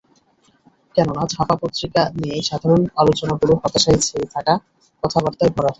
কেননা, 0.95 1.23
ছাপা 1.33 1.55
পত্রিকা 1.61 2.01
নিয়ে 2.15 2.37
সাধারণ 2.49 2.81
আলোচনাগুলো 3.01 3.53
হতাশায় 3.61 3.99
ছেয়ে 3.99 4.27
থাকা 4.35 4.53
কথাবার্তায় 5.03 5.51
ভরা 5.51 5.57
থাকে। 5.57 5.69